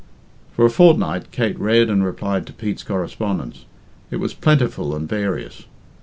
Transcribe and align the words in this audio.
For 0.53 0.65
a 0.65 0.69
fortnight 0.71 1.29
Kate 1.29 1.59
read 1.59 1.87
and 1.87 2.03
replied 2.03 2.47
to 2.47 2.53
Pete's 2.53 2.81
correspondence. 2.81 3.65
It 4.09 4.15
was 4.15 4.33
plentiful 4.33 4.95
and 4.95 5.07
various. 5.07 5.65